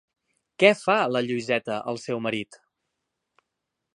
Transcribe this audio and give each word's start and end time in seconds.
Què 0.63 0.71
fa 0.79 0.95
la 1.15 1.21
Lluïseta 1.27 1.77
al 1.93 2.01
seu 2.05 2.23
marit? 2.29 2.59